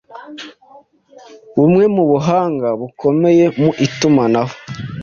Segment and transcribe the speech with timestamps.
[1.57, 4.53] Bumwe mu buhanga bukomeye mu itumanaho